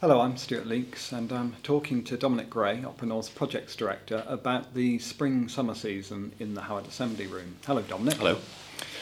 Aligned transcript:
Hello, 0.00 0.20
I'm 0.20 0.36
Stuart 0.36 0.68
Leeks, 0.68 1.10
and 1.10 1.32
I'm 1.32 1.56
talking 1.64 2.04
to 2.04 2.16
Dominic 2.16 2.48
Gray, 2.48 2.84
Opera 2.84 3.08
North's 3.08 3.28
Projects 3.28 3.74
Director, 3.74 4.22
about 4.28 4.72
the 4.72 5.00
spring 5.00 5.48
summer 5.48 5.74
season 5.74 6.30
in 6.38 6.54
the 6.54 6.60
Howard 6.60 6.86
Assembly 6.86 7.26
Room. 7.26 7.56
Hello, 7.66 7.82
Dominic. 7.82 8.14
Hello. 8.14 8.36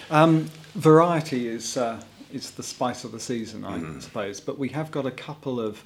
Um, 0.08 0.48
variety 0.74 1.48
is 1.48 1.76
uh, 1.76 2.00
is 2.32 2.52
the 2.52 2.62
spice 2.62 3.04
of 3.04 3.12
the 3.12 3.20
season, 3.20 3.62
I 3.62 3.78
mm. 3.78 4.00
suppose, 4.00 4.40
but 4.40 4.58
we 4.58 4.70
have 4.70 4.90
got 4.90 5.04
a 5.04 5.10
couple 5.10 5.60
of 5.60 5.84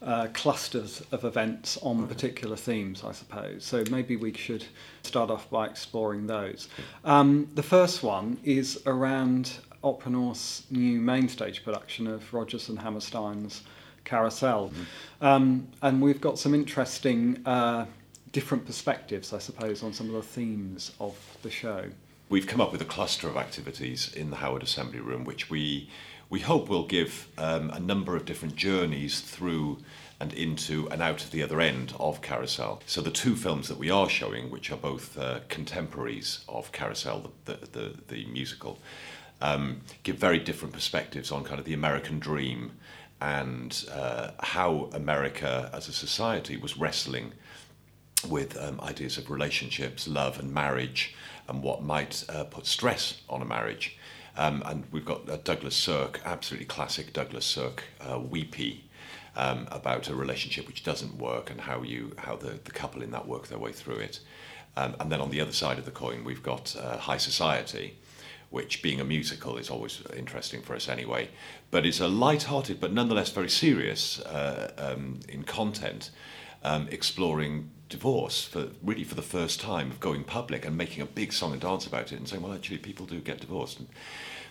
uh, 0.00 0.28
clusters 0.32 1.02
of 1.10 1.24
events 1.24 1.76
on 1.78 2.06
particular 2.06 2.54
themes, 2.54 3.02
I 3.02 3.10
suppose. 3.10 3.64
So 3.64 3.82
maybe 3.90 4.14
we 4.14 4.32
should 4.32 4.64
start 5.02 5.28
off 5.28 5.50
by 5.50 5.66
exploring 5.66 6.28
those. 6.28 6.68
Um, 7.04 7.48
the 7.56 7.64
first 7.64 8.04
one 8.04 8.38
is 8.44 8.80
around 8.86 9.58
Opera 9.82 10.12
North's 10.12 10.62
new 10.70 11.00
main 11.00 11.28
stage 11.28 11.64
production 11.64 12.06
of 12.06 12.32
Rodgers 12.32 12.68
and 12.68 12.78
Hammerstein's 12.78 13.62
carousel. 14.04 14.68
Mm-hmm. 14.68 15.24
Um, 15.24 15.68
and 15.82 16.02
we've 16.02 16.20
got 16.20 16.38
some 16.38 16.54
interesting 16.54 17.40
uh, 17.46 17.86
different 18.32 18.66
perspectives, 18.66 19.32
I 19.32 19.38
suppose, 19.38 19.82
on 19.82 19.92
some 19.92 20.08
of 20.08 20.14
the 20.14 20.22
themes 20.22 20.92
of 20.98 21.16
the 21.42 21.50
show. 21.50 21.84
We've 22.28 22.46
come 22.46 22.60
up 22.60 22.72
with 22.72 22.80
a 22.80 22.86
cluster 22.86 23.28
of 23.28 23.36
activities 23.36 24.12
in 24.14 24.30
the 24.30 24.36
Howard 24.36 24.62
Assembly 24.62 25.00
Room, 25.00 25.24
which 25.24 25.50
we 25.50 25.90
we 26.30 26.40
hope 26.40 26.66
will 26.70 26.86
give 26.86 27.28
um, 27.36 27.68
a 27.70 27.78
number 27.78 28.16
of 28.16 28.24
different 28.24 28.56
journeys 28.56 29.20
through 29.20 29.76
and 30.18 30.32
into 30.32 30.88
and 30.88 31.02
out 31.02 31.22
of 31.22 31.30
the 31.30 31.42
other 31.42 31.60
end 31.60 31.92
of 32.00 32.22
Carousel. 32.22 32.80
So 32.86 33.02
the 33.02 33.10
two 33.10 33.36
films 33.36 33.68
that 33.68 33.76
we 33.76 33.90
are 33.90 34.08
showing, 34.08 34.50
which 34.50 34.70
are 34.70 34.78
both 34.78 35.18
uh, 35.18 35.40
contemporaries 35.50 36.42
of 36.48 36.72
Carousel, 36.72 37.32
the, 37.44 37.52
the, 37.52 37.66
the, 37.66 37.94
the 38.08 38.24
musical, 38.26 38.78
um, 39.42 39.82
give 40.04 40.16
very 40.16 40.38
different 40.38 40.72
perspectives 40.72 41.30
on 41.30 41.44
kind 41.44 41.58
of 41.58 41.66
the 41.66 41.74
American 41.74 42.18
dream 42.18 42.72
and 43.22 43.84
uh, 43.92 44.32
how 44.40 44.90
America 44.92 45.70
as 45.72 45.88
a 45.88 45.92
society 45.92 46.56
was 46.56 46.76
wrestling 46.76 47.32
with 48.28 48.60
um, 48.60 48.80
ideas 48.80 49.16
of 49.16 49.30
relationships, 49.30 50.08
love, 50.08 50.40
and 50.40 50.52
marriage, 50.52 51.14
and 51.48 51.62
what 51.62 51.84
might 51.84 52.24
uh, 52.28 52.42
put 52.44 52.66
stress 52.66 53.22
on 53.28 53.40
a 53.40 53.44
marriage. 53.44 53.96
Um, 54.36 54.62
and 54.66 54.84
we've 54.90 55.04
got 55.04 55.28
uh, 55.28 55.36
Douglas 55.44 55.76
Sirk, 55.76 56.20
absolutely 56.24 56.66
classic 56.66 57.12
Douglas 57.12 57.46
Sirk, 57.46 57.84
uh, 58.00 58.18
Weepy, 58.18 58.84
um, 59.36 59.68
about 59.70 60.08
a 60.08 60.16
relationship 60.16 60.66
which 60.66 60.82
doesn't 60.82 61.16
work 61.18 61.48
and 61.48 61.60
how 61.60 61.82
you 61.82 62.12
how 62.18 62.34
the, 62.34 62.58
the 62.64 62.72
couple 62.72 63.02
in 63.02 63.12
that 63.12 63.28
work 63.28 63.46
their 63.46 63.58
way 63.58 63.72
through 63.72 63.96
it. 63.96 64.18
Um, 64.76 64.96
and 64.98 65.12
then 65.12 65.20
on 65.20 65.30
the 65.30 65.40
other 65.40 65.52
side 65.52 65.78
of 65.78 65.84
the 65.84 65.92
coin, 65.92 66.24
we've 66.24 66.42
got 66.42 66.74
uh, 66.76 66.96
High 66.96 67.18
Society, 67.18 67.98
which 68.52 68.82
being 68.82 69.00
a 69.00 69.04
musical 69.04 69.56
is 69.56 69.70
always 69.70 70.02
interesting 70.16 70.62
for 70.62 70.76
us 70.76 70.88
anyway. 70.88 71.28
But 71.70 71.84
it's 71.86 72.00
a 72.00 72.06
light-hearted 72.06 72.80
but 72.80 72.92
nonetheless 72.92 73.30
very 73.30 73.48
serious 73.48 74.20
uh, 74.20 74.72
um, 74.76 75.20
in 75.28 75.42
content, 75.42 76.10
um, 76.62 76.86
exploring 76.90 77.70
divorce 77.88 78.44
for 78.44 78.68
really 78.82 79.04
for 79.04 79.14
the 79.14 79.22
first 79.22 79.60
time 79.60 79.90
of 79.90 80.00
going 80.00 80.22
public 80.22 80.64
and 80.66 80.76
making 80.76 81.02
a 81.02 81.06
big 81.06 81.32
song 81.32 81.52
and 81.52 81.60
dance 81.60 81.86
about 81.86 82.12
it 82.12 82.18
and 82.18 82.28
saying, 82.28 82.42
well, 82.42 82.52
actually, 82.52 82.78
people 82.78 83.06
do 83.06 83.20
get 83.20 83.40
divorced. 83.40 83.78
And 83.80 83.88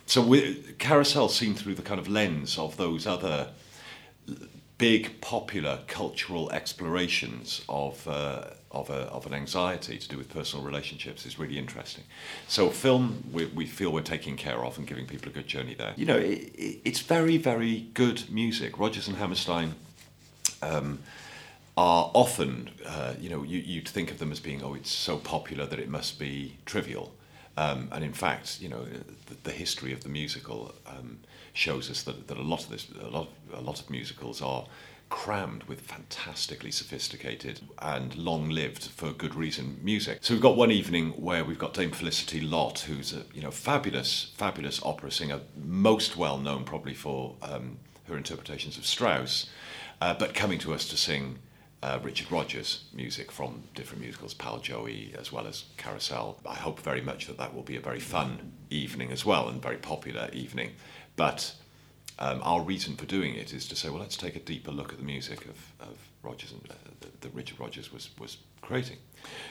so 0.08 0.36
Carousel 0.80 1.30
seen 1.30 1.54
through 1.54 1.76
the 1.76 1.82
kind 1.82 2.00
of 2.00 2.08
lens 2.08 2.58
of 2.58 2.78
those 2.78 3.06
other 3.06 3.50
big 4.82 5.22
popular 5.22 5.78
cultural 5.88 6.52
explorations 6.52 7.62
of 7.70 8.08
uh, 8.08 8.46
of, 8.72 8.90
a, 8.90 9.02
of 9.18 9.28
an 9.28 9.34
anxiety 9.34 9.98
to 10.00 10.08
do 10.10 10.18
with 10.18 10.28
personal 10.30 10.66
relationships 10.66 11.26
is 11.26 11.38
really 11.38 11.60
interesting. 11.60 12.04
So 12.48 12.70
film 12.72 13.24
we, 13.32 13.46
we 13.46 13.66
feel 13.68 13.92
we're 13.92 14.02
taking 14.18 14.38
care 14.38 14.66
of 14.66 14.78
and 14.80 14.88
giving 14.88 15.06
people 15.06 15.30
a 15.30 15.34
good 15.34 15.46
journey 15.46 15.76
there. 15.76 15.94
You 15.98 16.08
know, 16.08 16.18
it, 16.18 16.40
it, 16.66 16.80
it's 16.84 17.02
very 17.02 17.38
very 17.38 17.76
good 17.94 18.20
music. 18.32 18.80
Rodgers 18.80 19.08
and 19.08 19.18
Hammerstein. 19.18 19.76
Um, 20.64 21.00
are 21.78 22.12
often, 22.14 22.70
uh, 22.86 23.14
you 23.18 23.30
know, 23.30 23.44
you, 23.44 23.60
you'd 23.60 23.88
think 23.88 24.12
of 24.12 24.20
them 24.20 24.30
as 24.30 24.42
being, 24.42 24.62
oh, 24.62 24.74
it's 24.74 24.92
so 24.92 25.16
popular 25.18 25.66
that 25.66 25.80
it 25.80 25.88
must 25.88 26.20
be 26.20 26.58
trivial. 26.66 27.14
Um, 27.58 27.90
and 27.92 28.04
in 28.04 28.14
fact, 28.14 28.62
you 28.62 28.70
know, 28.70 28.86
the, 29.26 29.36
the 29.44 29.52
history 29.52 29.92
of 29.94 30.04
the 30.04 30.10
musical 30.10 30.74
um, 30.88 31.20
shows 31.54 31.90
us 31.90 32.04
that, 32.04 32.28
that 32.28 32.38
a 32.38 32.42
lot 32.42 32.64
of 32.64 32.70
this, 32.70 32.88
a 33.02 33.10
lot, 33.10 33.30
a 33.54 33.62
lot 33.62 33.80
of 33.80 33.90
musicals 33.90 34.42
are 34.42 34.66
crammed 35.12 35.64
with 35.66 35.82
fantastically 35.82 36.72
sophisticated 36.72 37.60
and 37.80 38.16
long-lived, 38.16 38.86
for 38.86 39.12
good 39.12 39.36
reason, 39.36 39.78
music. 39.84 40.18
So 40.22 40.34
we've 40.34 40.42
got 40.42 40.56
one 40.56 40.72
evening 40.72 41.10
where 41.12 41.44
we've 41.44 41.60
got 41.60 41.74
Dame 41.74 41.92
Felicity 41.92 42.40
Lott, 42.40 42.80
who's 42.80 43.14
a 43.14 43.24
you 43.34 43.42
know 43.42 43.52
fabulous, 43.52 44.32
fabulous 44.38 44.82
opera 44.84 45.12
singer, 45.12 45.42
most 45.62 46.16
well 46.16 46.38
known 46.38 46.64
probably 46.64 46.94
for 46.94 47.36
um, 47.42 47.78
her 48.08 48.18
interpretations 48.18 48.78
of 48.78 48.86
Strauss, 48.86 49.50
uh, 50.00 50.14
but 50.14 50.34
coming 50.34 50.58
to 50.60 50.74
us 50.74 50.88
to 50.88 50.98
sing. 50.98 51.40
Uh, 51.84 52.00
Richard 52.04 52.32
Rodgers 52.32 52.84
music 52.94 53.32
from 53.32 53.64
different 53.74 54.02
musicals, 54.02 54.36
Pal 54.36 54.60
Joey, 54.60 55.16
as 55.18 55.32
well 55.32 55.48
as 55.48 55.66
Carousel. 55.78 56.38
I 56.46 56.54
hope 56.54 56.80
very 56.80 57.02
much 57.02 57.26
that 57.26 57.40
that 57.40 57.56
will 57.56 57.64
be 57.64 57.76
a 57.76 57.82
very 57.82 58.00
fun 58.00 58.52
evening 58.70 59.12
as 59.12 59.26
well 59.26 59.50
and 59.50 59.60
very 59.60 59.78
popular 59.78 60.30
evening. 60.32 60.74
But 61.16 61.56
um, 62.20 62.40
our 62.44 62.62
reason 62.62 62.96
for 62.96 63.08
doing 63.08 63.34
it 63.34 63.52
is 63.52 63.68
to 63.68 63.76
say, 63.76 63.90
well, 63.90 64.00
let's 64.00 64.16
take 64.16 64.36
a 64.36 64.40
deeper 64.40 64.72
look 64.72 64.92
at 64.92 65.00
the 65.00 65.04
music 65.04 65.46
of, 65.46 65.58
of 65.80 65.98
Rodgers 66.22 66.52
and 66.52 66.62
uh, 66.70 67.08
that 67.22 67.34
Richard 67.34 67.60
Rodgers 67.60 67.92
was 67.92 68.10
was 68.20 68.38
creating. 68.62 68.98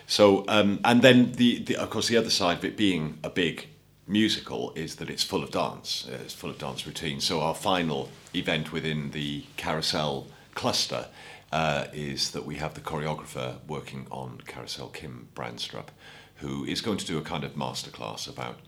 So, 0.06 0.44
um, 0.48 0.80
and 0.84 1.02
then 1.02 1.32
the, 1.32 1.58
the 1.64 1.76
of 1.76 1.91
course 1.91 2.08
the 2.08 2.16
other 2.16 2.30
side 2.30 2.58
of 2.58 2.64
it 2.64 2.76
being 2.76 3.18
a 3.24 3.30
big 3.30 3.66
musical 4.06 4.72
is 4.74 4.97
that 4.97 5.10
it's 5.10 5.22
full 5.22 5.42
of 5.42 5.50
dance. 5.50 6.08
It's 6.24 6.34
full 6.34 6.50
of 6.50 6.58
dance 6.58 6.86
routines. 6.86 7.24
So 7.24 7.41
our 7.41 7.54
final 7.54 8.08
event 8.34 8.72
within 8.72 9.10
the 9.12 9.44
Carousel 9.56 10.26
cluster 10.54 11.06
uh, 11.52 11.86
is 11.92 12.30
that 12.30 12.44
we 12.46 12.56
have 12.56 12.74
the 12.74 12.80
choreographer 12.80 13.56
working 13.66 14.06
on 14.10 14.40
Carousel, 14.46 14.88
Kim 14.88 15.28
Brandstrup, 15.34 15.88
who 16.36 16.64
is 16.64 16.80
going 16.80 16.98
to 16.98 17.06
do 17.06 17.18
a 17.18 17.22
kind 17.22 17.44
of 17.44 17.54
masterclass 17.54 18.28
about 18.28 18.58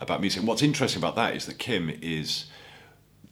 about 0.00 0.20
music. 0.20 0.40
And 0.40 0.48
what's 0.48 0.62
interesting 0.62 1.00
about 1.00 1.14
that 1.16 1.36
is 1.36 1.46
that 1.46 1.58
Kim 1.58 1.90
is 2.02 2.46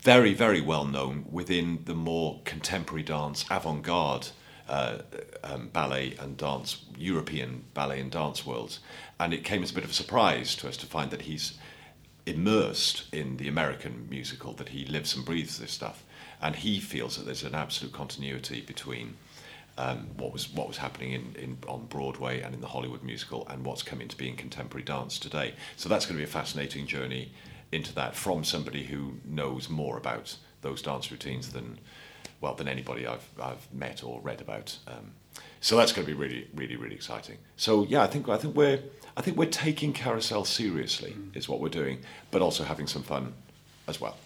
very, 0.00 0.34
very 0.34 0.60
well 0.60 0.84
known 0.84 1.24
within 1.30 1.80
the 1.84 1.94
more 1.94 2.40
contemporary 2.44 3.02
dance, 3.02 3.44
avant 3.50 3.82
garde 3.82 4.28
uh, 4.68 4.98
um, 5.44 5.68
ballet 5.68 6.16
and 6.20 6.36
dance, 6.36 6.84
European 6.96 7.64
ballet 7.74 8.00
and 8.00 8.10
dance 8.10 8.46
worlds. 8.46 8.80
And 9.18 9.34
it 9.34 9.44
came 9.44 9.62
as 9.62 9.70
a 9.70 9.74
bit 9.74 9.84
of 9.84 9.90
a 9.90 9.94
surprise 9.94 10.56
to 10.56 10.68
us 10.68 10.76
to 10.78 10.86
find 10.86 11.10
that 11.10 11.22
he's 11.22 11.58
immersed 12.26 13.04
in 13.12 13.36
the 13.36 13.48
American 13.48 14.06
musical, 14.08 14.52
that 14.54 14.70
he 14.70 14.84
lives 14.84 15.16
and 15.16 15.24
breathes 15.24 15.58
this 15.58 15.72
stuff. 15.72 16.04
And 16.40 16.56
he 16.56 16.80
feels 16.80 17.16
that 17.16 17.24
there's 17.24 17.44
an 17.44 17.54
absolute 17.54 17.92
continuity 17.92 18.60
between 18.60 19.16
um, 19.78 20.08
what 20.16 20.32
was 20.32 20.50
what 20.52 20.68
was 20.68 20.76
happening 20.76 21.12
in, 21.12 21.34
in 21.36 21.58
on 21.66 21.86
Broadway 21.86 22.42
and 22.42 22.54
in 22.54 22.60
the 22.60 22.66
Hollywood 22.66 23.02
musical 23.02 23.46
and 23.48 23.64
what's 23.64 23.82
coming 23.82 24.08
to 24.08 24.16
be 24.16 24.28
in 24.28 24.36
contemporary 24.36 24.84
dance 24.84 25.18
today. 25.18 25.54
So 25.76 25.88
that's 25.88 26.04
going 26.04 26.16
to 26.16 26.24
be 26.24 26.28
a 26.28 26.32
fascinating 26.32 26.86
journey 26.86 27.32
into 27.70 27.94
that 27.94 28.14
from 28.14 28.44
somebody 28.44 28.84
who 28.84 29.14
knows 29.24 29.70
more 29.70 29.96
about 29.96 30.36
those 30.60 30.82
dance 30.82 31.10
routines 31.10 31.52
than 31.52 31.78
well 32.42 32.54
than 32.54 32.68
anybody 32.68 33.06
I've 33.06 33.26
I've 33.40 33.72
met 33.72 34.04
or 34.04 34.20
read 34.20 34.40
about. 34.40 34.76
Um, 34.86 35.12
so 35.60 35.76
that's 35.76 35.92
going 35.92 36.06
to 36.06 36.12
be 36.12 36.18
really 36.18 36.48
really 36.54 36.76
really 36.76 36.94
exciting. 36.94 37.38
So 37.56 37.84
yeah, 37.84 38.02
I 38.02 38.06
think 38.08 38.28
I 38.28 38.36
think 38.36 38.54
we're 38.54 38.80
I 39.16 39.22
think 39.22 39.36
we're 39.36 39.46
taking 39.46 39.92
carousel 39.92 40.44
seriously 40.44 41.12
mm. 41.12 41.36
is 41.36 41.48
what 41.48 41.60
we're 41.60 41.68
doing, 41.68 42.00
but 42.30 42.42
also 42.42 42.64
having 42.64 42.86
some 42.86 43.02
fun 43.02 43.32
as 43.88 44.00
well. 44.00 44.16